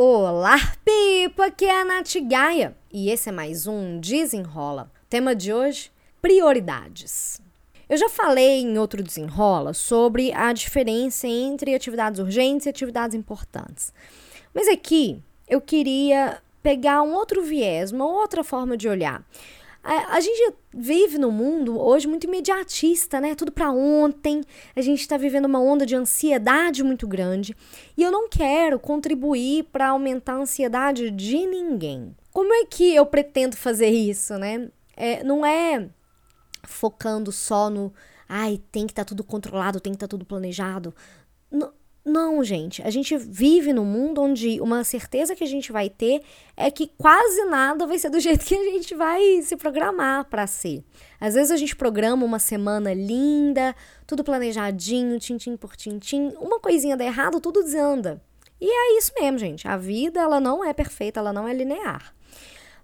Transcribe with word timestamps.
Olá, 0.00 0.56
Pipa! 0.84 1.46
Aqui 1.46 1.64
é 1.64 1.80
a 1.80 1.84
Nath 1.84 2.14
Gaia 2.22 2.76
e 2.92 3.10
esse 3.10 3.30
é 3.30 3.32
mais 3.32 3.66
um 3.66 3.98
Desenrola. 3.98 4.92
Tema 5.10 5.34
de 5.34 5.52
hoje: 5.52 5.90
prioridades. 6.22 7.42
Eu 7.88 7.96
já 7.96 8.08
falei 8.08 8.60
em 8.60 8.78
outro 8.78 9.02
desenrola 9.02 9.74
sobre 9.74 10.32
a 10.32 10.52
diferença 10.52 11.26
entre 11.26 11.74
atividades 11.74 12.20
urgentes 12.20 12.66
e 12.66 12.68
atividades 12.68 13.16
importantes. 13.16 13.92
Mas 14.54 14.68
aqui 14.68 15.20
eu 15.48 15.60
queria 15.60 16.40
pegar 16.62 17.02
um 17.02 17.12
outro 17.14 17.42
viés, 17.42 17.90
uma 17.90 18.06
outra 18.06 18.44
forma 18.44 18.76
de 18.76 18.88
olhar. 18.88 19.26
A, 19.90 20.20
gente 20.20 20.54
vive 20.70 21.16
num 21.16 21.30
mundo 21.30 21.80
hoje 21.80 22.06
muito 22.06 22.26
imediatista, 22.26 23.22
né? 23.22 23.34
Tudo 23.34 23.50
para 23.50 23.70
ontem. 23.70 24.42
A 24.76 24.82
gente 24.82 25.00
está 25.00 25.16
vivendo 25.16 25.46
uma 25.46 25.60
onda 25.60 25.86
de 25.86 25.96
ansiedade 25.96 26.82
muito 26.82 27.08
grande 27.08 27.56
e 27.96 28.02
eu 28.02 28.10
não 28.10 28.28
quero 28.28 28.78
contribuir 28.78 29.64
para 29.72 29.88
aumentar 29.88 30.34
a 30.34 30.40
ansiedade 30.40 31.10
de 31.10 31.38
ninguém. 31.46 32.14
Como 32.30 32.52
é 32.52 32.66
que 32.66 32.94
eu 32.94 33.06
pretendo 33.06 33.56
fazer 33.56 33.88
isso, 33.88 34.36
né? 34.36 34.68
É, 34.94 35.24
não 35.24 35.46
é 35.46 35.88
focando 36.64 37.32
só 37.32 37.70
no 37.70 37.90
ai, 38.28 38.60
tem 38.70 38.86
que 38.86 38.92
estar 38.92 39.06
tá 39.06 39.08
tudo 39.08 39.24
controlado, 39.24 39.80
tem 39.80 39.92
que 39.92 39.96
estar 39.96 40.06
tá 40.06 40.10
tudo 40.10 40.26
planejado. 40.26 40.94
N 41.50 41.66
não, 42.08 42.42
gente. 42.42 42.82
A 42.82 42.90
gente 42.90 43.16
vive 43.16 43.72
num 43.72 43.84
mundo 43.84 44.22
onde 44.22 44.60
uma 44.60 44.82
certeza 44.82 45.36
que 45.36 45.44
a 45.44 45.46
gente 45.46 45.70
vai 45.70 45.88
ter 45.88 46.22
é 46.56 46.70
que 46.70 46.88
quase 46.98 47.44
nada 47.44 47.86
vai 47.86 47.98
ser 47.98 48.10
do 48.10 48.18
jeito 48.20 48.44
que 48.44 48.54
a 48.54 48.64
gente 48.72 48.94
vai 48.94 49.42
se 49.42 49.56
programar 49.56 50.24
para 50.24 50.46
ser. 50.46 50.82
Às 51.20 51.34
vezes 51.34 51.50
a 51.50 51.56
gente 51.56 51.76
programa 51.76 52.24
uma 52.24 52.38
semana 52.38 52.92
linda, 52.92 53.74
tudo 54.06 54.24
planejadinho, 54.24 55.18
tintim 55.18 55.56
por 55.56 55.76
tintim, 55.76 56.32
uma 56.40 56.58
coisinha 56.58 56.96
dá 56.96 57.04
errado, 57.04 57.40
tudo 57.40 57.62
desanda. 57.62 58.20
E 58.60 58.66
é 58.66 58.98
isso 58.98 59.12
mesmo, 59.18 59.38
gente. 59.38 59.68
A 59.68 59.76
vida, 59.76 60.20
ela 60.20 60.40
não 60.40 60.64
é 60.64 60.72
perfeita, 60.72 61.20
ela 61.20 61.32
não 61.32 61.46
é 61.46 61.54
linear. 61.54 62.12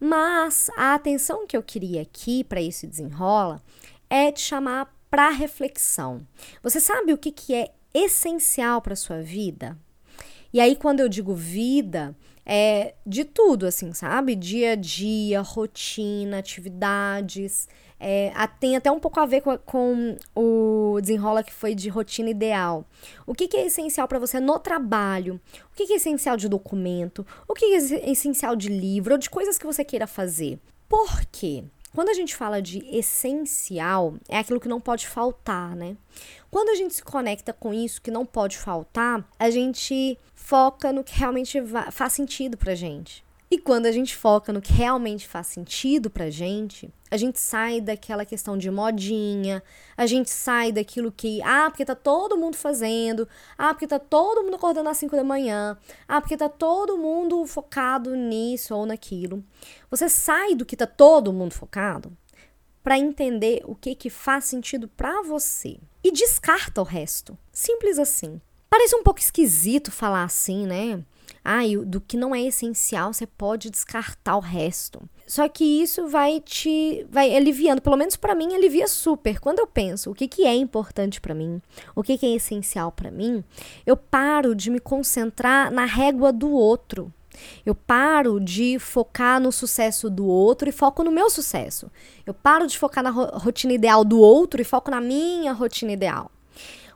Mas 0.00 0.70
a 0.76 0.94
atenção 0.94 1.46
que 1.46 1.56
eu 1.56 1.62
queria 1.62 2.02
aqui 2.02 2.42
para 2.42 2.60
esse 2.60 2.86
desenrola 2.86 3.62
é 4.08 4.32
te 4.32 4.40
chamar 4.40 4.92
para 5.10 5.28
reflexão. 5.28 6.26
Você 6.62 6.80
sabe 6.80 7.12
o 7.12 7.18
que, 7.18 7.30
que 7.30 7.54
é 7.54 7.72
essencial 7.92 8.80
para 8.80 8.96
sua 8.96 9.22
vida? 9.22 9.76
E 10.52 10.60
aí, 10.60 10.74
quando 10.74 11.00
eu 11.00 11.08
digo 11.08 11.34
vida, 11.34 12.16
é 12.44 12.94
de 13.06 13.24
tudo, 13.24 13.66
assim, 13.66 13.92
sabe? 13.92 14.34
Dia 14.34 14.72
a 14.72 14.74
dia, 14.74 15.40
rotina, 15.40 16.38
atividades, 16.38 17.68
é, 18.00 18.32
tem 18.58 18.76
até 18.76 18.90
um 18.90 18.98
pouco 18.98 19.20
a 19.20 19.26
ver 19.26 19.42
com, 19.42 19.56
com, 19.58 20.16
o 20.34 20.98
desenrola 21.00 21.44
que 21.44 21.52
foi 21.52 21.74
de 21.74 21.88
rotina 21.90 22.30
ideal. 22.30 22.84
O 23.26 23.34
que, 23.34 23.46
que 23.46 23.56
é 23.58 23.66
essencial 23.66 24.08
para 24.08 24.18
você 24.18 24.40
no 24.40 24.58
trabalho? 24.58 25.38
O 25.70 25.76
que, 25.76 25.86
que 25.86 25.92
é 25.92 25.96
essencial 25.96 26.36
de 26.36 26.48
documento? 26.48 27.26
O 27.46 27.54
que, 27.54 27.68
que 27.68 27.94
é 27.94 28.10
essencial 28.10 28.56
de 28.56 28.68
livro 28.68 29.12
ou 29.12 29.18
de 29.18 29.28
coisas 29.28 29.58
que 29.58 29.66
você 29.66 29.84
queira 29.84 30.06
fazer? 30.06 30.58
Por 30.88 31.24
quê? 31.30 31.62
Quando 31.92 32.08
a 32.08 32.14
gente 32.14 32.36
fala 32.36 32.62
de 32.62 32.78
essencial, 32.96 34.14
é 34.28 34.38
aquilo 34.38 34.60
que 34.60 34.68
não 34.68 34.80
pode 34.80 35.08
faltar, 35.08 35.74
né? 35.74 35.96
Quando 36.50 36.68
a 36.68 36.74
gente 36.74 36.94
se 36.94 37.02
conecta 37.02 37.52
com 37.52 37.74
isso 37.74 38.00
que 38.00 38.10
não 38.10 38.24
pode 38.24 38.58
faltar, 38.58 39.28
a 39.38 39.50
gente 39.50 40.16
foca 40.34 40.92
no 40.92 41.02
que 41.02 41.18
realmente 41.18 41.60
faz 41.90 42.12
sentido 42.12 42.56
pra 42.56 42.76
gente. 42.76 43.24
E 43.50 43.58
quando 43.58 43.86
a 43.86 43.92
gente 43.92 44.14
foca 44.14 44.52
no 44.52 44.62
que 44.62 44.72
realmente 44.72 45.26
faz 45.26 45.48
sentido 45.48 46.08
pra 46.08 46.30
gente, 46.30 46.88
a 47.10 47.16
gente 47.16 47.40
sai 47.40 47.80
daquela 47.80 48.24
questão 48.24 48.56
de 48.56 48.70
modinha, 48.70 49.62
a 49.96 50.06
gente 50.06 50.30
sai 50.30 50.70
daquilo 50.70 51.10
que, 51.10 51.42
ah, 51.42 51.68
porque 51.68 51.84
tá 51.84 51.94
todo 51.94 52.36
mundo 52.36 52.56
fazendo, 52.56 53.28
ah, 53.58 53.74
porque 53.74 53.86
tá 53.86 53.98
todo 53.98 54.44
mundo 54.44 54.54
acordando 54.54 54.88
às 54.88 54.96
5 54.96 55.16
da 55.16 55.24
manhã, 55.24 55.76
ah, 56.06 56.20
porque 56.20 56.36
tá 56.36 56.48
todo 56.48 56.96
mundo 56.96 57.44
focado 57.46 58.14
nisso 58.14 58.74
ou 58.74 58.86
naquilo. 58.86 59.44
Você 59.90 60.08
sai 60.08 60.54
do 60.54 60.64
que 60.64 60.76
tá 60.76 60.86
todo 60.86 61.32
mundo 61.32 61.52
focado 61.52 62.16
para 62.82 62.98
entender 62.98 63.62
o 63.64 63.74
que 63.74 63.94
que 63.94 64.08
faz 64.08 64.44
sentido 64.44 64.88
para 64.88 65.22
você 65.22 65.78
e 66.02 66.12
descarta 66.12 66.80
o 66.80 66.84
resto. 66.84 67.36
Simples 67.52 67.98
assim. 67.98 68.40
Parece 68.70 68.94
um 68.94 69.02
pouco 69.02 69.18
esquisito 69.18 69.90
falar 69.90 70.22
assim, 70.22 70.66
né? 70.66 71.02
Ah, 71.44 71.60
do 71.86 72.00
que 72.00 72.16
não 72.16 72.34
é 72.34 72.42
essencial, 72.42 73.12
você 73.12 73.26
pode 73.26 73.70
descartar 73.70 74.36
o 74.36 74.40
resto. 74.40 75.02
Só 75.26 75.48
que 75.48 75.64
isso 75.64 76.08
vai 76.08 76.40
te 76.40 77.06
vai 77.08 77.34
aliviando, 77.36 77.80
pelo 77.80 77.96
menos 77.96 78.16
para 78.16 78.34
mim 78.34 78.54
alivia 78.54 78.88
super. 78.88 79.38
Quando 79.38 79.60
eu 79.60 79.66
penso 79.66 80.10
o 80.10 80.14
que, 80.14 80.26
que 80.26 80.44
é 80.44 80.54
importante 80.54 81.20
para 81.20 81.34
mim, 81.34 81.62
o 81.94 82.02
que, 82.02 82.18
que 82.18 82.26
é 82.26 82.34
essencial 82.34 82.90
para 82.90 83.10
mim, 83.10 83.44
eu 83.86 83.96
paro 83.96 84.54
de 84.54 84.70
me 84.70 84.80
concentrar 84.80 85.70
na 85.70 85.84
régua 85.84 86.32
do 86.32 86.50
outro. 86.50 87.12
Eu 87.64 87.74
paro 87.74 88.40
de 88.40 88.78
focar 88.78 89.40
no 89.40 89.52
sucesso 89.52 90.10
do 90.10 90.26
outro 90.26 90.68
e 90.68 90.72
foco 90.72 91.04
no 91.04 91.12
meu 91.12 91.30
sucesso. 91.30 91.90
Eu 92.26 92.34
paro 92.34 92.66
de 92.66 92.76
focar 92.76 93.02
na 93.02 93.10
rotina 93.10 93.72
ideal 93.72 94.04
do 94.04 94.18
outro 94.18 94.60
e 94.60 94.64
foco 94.64 94.90
na 94.90 95.00
minha 95.00 95.52
rotina 95.52 95.92
ideal. 95.92 96.30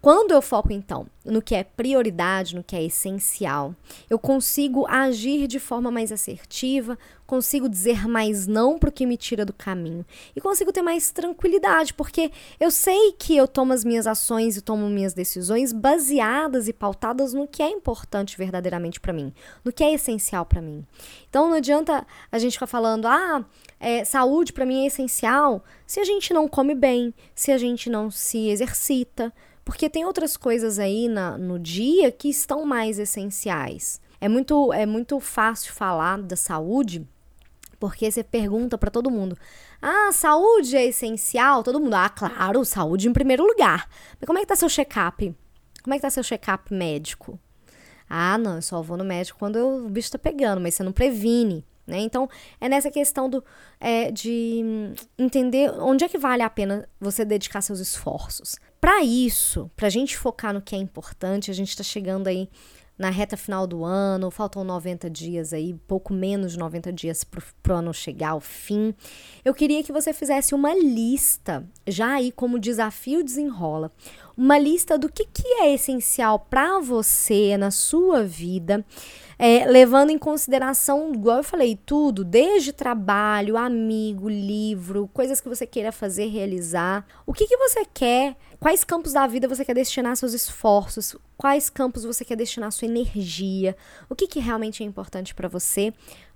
Quando 0.00 0.30
eu 0.30 0.40
foco, 0.40 0.72
então, 0.72 1.06
no 1.22 1.42
que 1.42 1.54
é 1.54 1.62
prioridade, 1.62 2.56
no 2.56 2.64
que 2.64 2.74
é 2.74 2.82
essencial, 2.82 3.74
eu 4.08 4.18
consigo 4.18 4.86
agir 4.88 5.46
de 5.46 5.60
forma 5.60 5.90
mais 5.90 6.10
assertiva, 6.10 6.98
consigo 7.26 7.68
dizer 7.68 8.08
mais 8.08 8.46
não 8.46 8.78
para 8.78 8.88
o 8.88 8.92
que 8.92 9.04
me 9.04 9.18
tira 9.18 9.44
do 9.44 9.52
caminho 9.52 10.04
e 10.34 10.40
consigo 10.40 10.72
ter 10.72 10.80
mais 10.80 11.10
tranquilidade, 11.10 11.92
porque 11.92 12.32
eu 12.58 12.70
sei 12.70 13.12
que 13.12 13.36
eu 13.36 13.46
tomo 13.46 13.74
as 13.74 13.84
minhas 13.84 14.06
ações 14.06 14.56
e 14.56 14.62
tomo 14.62 14.88
minhas 14.88 15.12
decisões 15.12 15.70
baseadas 15.70 16.66
e 16.66 16.72
pautadas 16.72 17.34
no 17.34 17.46
que 17.46 17.62
é 17.62 17.68
importante 17.68 18.38
verdadeiramente 18.38 18.98
para 18.98 19.12
mim, 19.12 19.34
no 19.62 19.70
que 19.70 19.84
é 19.84 19.92
essencial 19.92 20.46
para 20.46 20.62
mim. 20.62 20.82
Então 21.28 21.46
não 21.46 21.58
adianta 21.58 22.06
a 22.32 22.38
gente 22.38 22.54
ficar 22.54 22.66
falando, 22.66 23.06
ah, 23.06 23.44
é, 23.78 24.02
saúde 24.02 24.52
para 24.52 24.64
mim 24.64 24.84
é 24.84 24.86
essencial, 24.86 25.62
se 25.86 26.00
a 26.00 26.04
gente 26.04 26.32
não 26.32 26.48
come 26.48 26.74
bem, 26.74 27.12
se 27.34 27.52
a 27.52 27.58
gente 27.58 27.90
não 27.90 28.10
se 28.10 28.48
exercita 28.48 29.30
porque 29.70 29.88
tem 29.88 30.04
outras 30.04 30.36
coisas 30.36 30.80
aí 30.80 31.06
na, 31.06 31.38
no 31.38 31.56
dia 31.56 32.10
que 32.10 32.28
estão 32.28 32.66
mais 32.66 32.98
essenciais. 32.98 34.00
É 34.20 34.28
muito, 34.28 34.72
é 34.72 34.84
muito 34.84 35.20
fácil 35.20 35.72
falar 35.72 36.20
da 36.20 36.34
saúde, 36.34 37.06
porque 37.78 38.10
você 38.10 38.24
pergunta 38.24 38.76
para 38.76 38.90
todo 38.90 39.12
mundo: 39.12 39.38
"Ah, 39.80 40.10
saúde 40.10 40.76
é 40.76 40.86
essencial?" 40.86 41.62
Todo 41.62 41.78
mundo: 41.78 41.94
"Ah, 41.94 42.08
claro, 42.08 42.64
saúde 42.64 43.08
em 43.08 43.12
primeiro 43.12 43.46
lugar". 43.46 43.88
Mas 44.18 44.26
como 44.26 44.40
é 44.40 44.40
que 44.40 44.48
tá 44.48 44.56
seu 44.56 44.68
check-up? 44.68 45.32
Como 45.84 45.94
é 45.94 45.98
que 45.98 46.02
tá 46.02 46.10
seu 46.10 46.24
check-up 46.24 46.74
médico? 46.74 47.38
Ah, 48.08 48.36
não, 48.36 48.56
eu 48.56 48.62
só 48.62 48.82
vou 48.82 48.96
no 48.96 49.04
médico 49.04 49.38
quando 49.38 49.54
o 49.56 49.88
bicho 49.88 50.10
tá 50.10 50.18
pegando, 50.18 50.60
mas 50.60 50.74
você 50.74 50.82
não 50.82 50.90
previne. 50.90 51.64
Né? 51.90 51.98
Então, 51.98 52.28
é 52.60 52.68
nessa 52.68 52.90
questão 52.90 53.28
do, 53.28 53.44
é, 53.78 54.10
de 54.10 54.62
entender 55.18 55.70
onde 55.78 56.04
é 56.04 56.08
que 56.08 56.16
vale 56.16 56.42
a 56.42 56.48
pena 56.48 56.88
você 57.00 57.24
dedicar 57.24 57.60
seus 57.60 57.80
esforços. 57.80 58.56
Para 58.80 59.02
isso, 59.02 59.70
para 59.76 59.88
a 59.88 59.90
gente 59.90 60.16
focar 60.16 60.54
no 60.54 60.62
que 60.62 60.74
é 60.74 60.78
importante, 60.78 61.50
a 61.50 61.54
gente 61.54 61.68
está 61.68 61.82
chegando 61.82 62.28
aí 62.28 62.48
na 63.00 63.08
reta 63.08 63.34
final 63.34 63.66
do 63.66 63.82
ano, 63.82 64.30
faltam 64.30 64.62
90 64.62 65.08
dias 65.08 65.54
aí, 65.54 65.72
pouco 65.88 66.12
menos 66.12 66.52
de 66.52 66.58
90 66.58 66.92
dias 66.92 67.24
para 67.24 67.42
o 67.72 67.72
ano 67.72 67.94
chegar 67.94 68.32
ao 68.32 68.40
fim. 68.40 68.94
Eu 69.42 69.54
queria 69.54 69.82
que 69.82 69.90
você 69.90 70.12
fizesse 70.12 70.54
uma 70.54 70.74
lista, 70.74 71.64
já 71.88 72.12
aí 72.12 72.30
como 72.30 72.58
desafio 72.58 73.24
desenrola, 73.24 73.90
uma 74.36 74.58
lista 74.58 74.98
do 74.98 75.10
que, 75.10 75.24
que 75.24 75.48
é 75.62 75.72
essencial 75.72 76.40
para 76.40 76.78
você 76.78 77.56
na 77.56 77.70
sua 77.70 78.22
vida 78.22 78.84
é, 79.42 79.64
levando 79.64 80.10
em 80.10 80.18
consideração, 80.18 81.14
igual 81.14 81.38
eu 81.38 81.42
falei, 81.42 81.74
tudo, 81.74 82.22
desde 82.22 82.74
trabalho, 82.74 83.56
amigo, 83.56 84.28
livro, 84.28 85.08
coisas 85.14 85.40
que 85.40 85.48
você 85.48 85.66
queira 85.66 85.90
fazer, 85.90 86.26
realizar. 86.26 87.06
O 87.24 87.32
que, 87.32 87.46
que 87.46 87.56
você 87.56 87.86
quer? 87.86 88.36
Quais 88.60 88.84
campos 88.84 89.14
da 89.14 89.26
vida 89.26 89.48
você 89.48 89.64
quer 89.64 89.74
destinar 89.74 90.14
seus 90.16 90.34
esforços? 90.34 91.16
Quais 91.34 91.70
campos 91.70 92.04
você 92.04 92.26
quer 92.26 92.36
destinar 92.36 92.70
sua 92.70 92.86
energia? 92.86 93.74
O 94.06 94.14
que, 94.14 94.26
que 94.26 94.38
realmente 94.38 94.82
é 94.82 94.86
importante 94.86 95.34
para 95.34 95.48
você? 95.48 95.94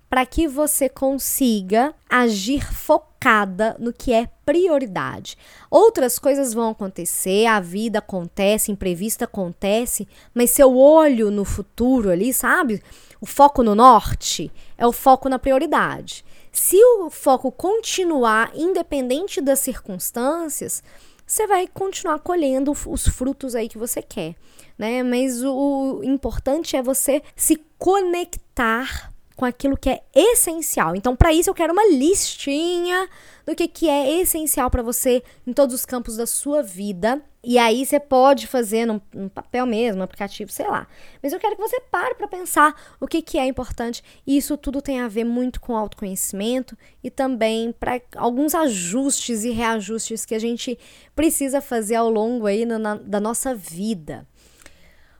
para 0.09 0.25
que 0.25 0.47
você 0.47 0.87
consiga 0.87 1.93
agir 2.09 2.71
focada 2.71 3.75
no 3.79 3.91
que 3.91 4.13
é 4.13 4.29
prioridade. 4.45 5.35
Outras 5.69 6.19
coisas 6.19 6.53
vão 6.53 6.69
acontecer, 6.69 7.47
a 7.47 7.59
vida 7.59 7.99
acontece, 7.99 8.71
imprevista 8.71 9.25
acontece, 9.25 10.07
mas 10.33 10.51
seu 10.51 10.77
olho 10.77 11.31
no 11.31 11.43
futuro 11.43 12.11
ali, 12.11 12.31
sabe? 12.31 12.81
O 13.19 13.25
foco 13.25 13.63
no 13.63 13.73
norte 13.73 14.51
é 14.77 14.85
o 14.85 14.91
foco 14.91 15.27
na 15.27 15.39
prioridade. 15.39 16.23
Se 16.51 16.77
o 16.77 17.09
foco 17.09 17.51
continuar 17.51 18.51
independente 18.55 19.41
das 19.41 19.59
circunstâncias, 19.59 20.83
você 21.25 21.47
vai 21.47 21.67
continuar 21.67 22.19
colhendo 22.19 22.71
os 22.87 23.07
frutos 23.07 23.55
aí 23.55 23.67
que 23.67 23.77
você 23.77 24.01
quer, 24.01 24.35
né? 24.77 25.01
Mas 25.03 25.43
o 25.43 26.01
importante 26.03 26.75
é 26.75 26.81
você 26.81 27.21
se 27.35 27.59
conectar 27.77 29.11
com 29.35 29.43
aquilo 29.43 29.77
que 29.77 29.89
é 29.89 30.01
essencial. 30.13 30.95
Então, 30.95 31.15
para 31.15 31.33
isso, 31.33 31.49
eu 31.49 31.53
quero 31.53 31.73
uma 31.73 31.85
listinha 31.87 33.09
do 33.45 33.55
que, 33.55 33.67
que 33.67 33.89
é 33.89 34.21
essencial 34.21 34.69
para 34.69 34.81
você 34.81 35.21
em 35.45 35.51
todos 35.51 35.75
os 35.75 35.85
campos 35.85 36.15
da 36.15 36.25
sua 36.25 36.61
vida 36.63 37.21
E 37.47 37.59
aí 37.59 37.85
você 37.85 37.99
pode 37.99 38.47
fazer 38.47 38.87
num, 38.87 38.99
num, 39.13 39.29
papel 39.29 39.67
mesmo, 39.67 40.01
aplicativo, 40.01 40.51
sei 40.51 40.67
lá. 40.67 40.87
Mas 41.21 41.31
eu 41.31 41.39
quero 41.39 41.55
que 41.55 41.61
você 41.61 41.79
pare 41.79 42.15
para 42.15 42.27
pensar 42.27 42.75
o 42.99 43.05
que, 43.05 43.21
que 43.21 43.37
é 43.37 43.45
importante. 43.45 44.03
E 44.25 44.35
isso 44.35 44.57
tudo 44.57 44.81
tem 44.81 44.99
a 44.99 45.07
ver 45.07 45.25
muito 45.25 45.61
com 45.61 45.77
autoconhecimento 45.77 46.75
e 47.03 47.11
também 47.11 47.71
para 47.71 48.01
alguns 48.15 48.55
ajustes 48.55 49.43
e 49.43 49.51
reajustes 49.51 50.25
que 50.25 50.33
a 50.33 50.39
gente 50.39 50.77
precisa 51.15 51.61
fazer 51.61 51.95
ao 51.95 52.09
longo 52.09 52.47
aí 52.47 52.65
na, 52.65 52.95
da 52.95 53.19
nossa 53.19 53.53
vida. 53.53 54.27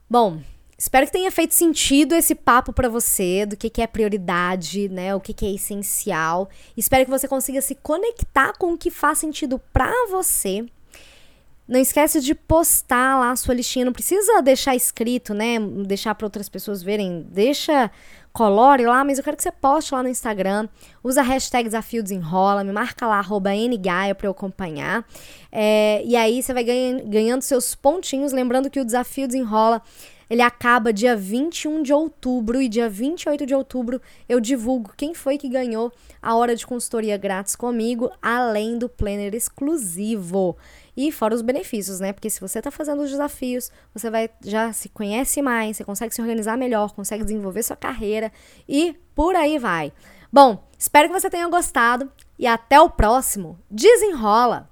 Bom, 0.09 0.41
Espero 0.77 1.05
que 1.05 1.13
tenha 1.13 1.31
feito 1.31 1.53
sentido 1.53 2.13
esse 2.13 2.35
papo 2.35 2.73
para 2.73 2.89
você 2.89 3.45
do 3.45 3.55
que, 3.55 3.69
que 3.69 3.81
é 3.81 3.87
prioridade, 3.87 4.89
né? 4.89 5.15
O 5.15 5.21
que, 5.21 5.33
que 5.33 5.45
é 5.45 5.51
essencial. 5.51 6.49
Espero 6.75 7.05
que 7.05 7.11
você 7.11 7.29
consiga 7.29 7.61
se 7.61 7.75
conectar 7.75 8.51
com 8.57 8.73
o 8.73 8.77
que 8.77 8.91
faz 8.91 9.19
sentido 9.19 9.57
para 9.71 9.93
você 10.11 10.65
não 11.67 11.79
esquece 11.79 12.21
de 12.21 12.35
postar 12.35 13.19
lá 13.19 13.31
a 13.31 13.35
sua 13.35 13.55
listinha. 13.55 13.85
Não 13.85 13.93
precisa 13.93 14.41
deixar 14.41 14.75
escrito, 14.75 15.33
né? 15.33 15.59
Deixar 15.59 16.13
para 16.13 16.27
outras 16.27 16.47
pessoas 16.47 16.83
verem. 16.83 17.25
Deixa, 17.31 17.89
colore 18.31 18.85
lá, 18.85 19.03
mas 19.03 19.17
eu 19.17 19.23
quero 19.23 19.35
que 19.35 19.41
você 19.41 19.51
poste 19.51 19.93
lá 19.93 20.03
no 20.03 20.09
Instagram. 20.09 20.69
Usa 21.03 21.21
a 21.21 21.23
hashtag 21.23 21.65
Desafio 21.65 22.03
Desenrola. 22.03 22.63
Me 22.63 22.71
marca 22.71 23.07
lá, 23.07 23.17
arroba 23.17 23.49
NGaia 23.51 24.13
para 24.13 24.27
eu 24.27 24.31
acompanhar. 24.31 25.03
É, 25.51 26.03
e 26.05 26.15
aí 26.15 26.43
você 26.43 26.53
vai 26.53 26.63
ganhando 26.63 27.41
seus 27.41 27.73
pontinhos. 27.73 28.31
Lembrando 28.31 28.69
que 28.69 28.79
o 28.79 28.85
Desafio 28.85 29.27
Desenrola 29.27 29.81
ele 30.29 30.41
acaba 30.41 30.91
dia 30.91 31.15
21 31.15 31.83
de 31.83 31.93
outubro 31.93 32.61
e 32.61 32.67
dia 32.67 32.89
28 32.89 33.45
de 33.45 33.53
outubro 33.53 34.01
eu 34.27 34.39
divulgo 34.39 34.91
quem 34.97 35.13
foi 35.13 35.37
que 35.37 35.47
ganhou 35.47 35.91
a 36.21 36.35
hora 36.35 36.55
de 36.55 36.65
consultoria 36.65 37.15
grátis 37.15 37.55
comigo, 37.55 38.11
além 38.21 38.77
do 38.77 38.89
planner 38.89 39.35
exclusivo. 39.35 40.57
E 40.95 41.11
fora 41.11 41.35
os 41.35 41.41
benefícios, 41.41 41.99
né? 41.99 42.13
Porque 42.13 42.29
se 42.29 42.39
você 42.39 42.59
está 42.59 42.71
fazendo 42.71 43.03
os 43.03 43.09
desafios, 43.09 43.69
você 43.93 44.09
vai 44.09 44.29
já 44.43 44.71
se 44.71 44.89
conhece 44.89 45.41
mais, 45.41 45.77
você 45.77 45.83
consegue 45.83 46.13
se 46.13 46.21
organizar 46.21 46.57
melhor, 46.57 46.93
consegue 46.93 47.23
desenvolver 47.23 47.63
sua 47.63 47.75
carreira 47.75 48.31
e 48.67 48.95
por 49.13 49.35
aí 49.35 49.59
vai. 49.59 49.91
Bom, 50.31 50.67
espero 50.77 51.07
que 51.07 51.19
você 51.19 51.29
tenha 51.29 51.47
gostado 51.47 52.11
e 52.37 52.47
até 52.47 52.79
o 52.79 52.89
próximo. 52.89 53.59
Desenrola! 53.69 54.69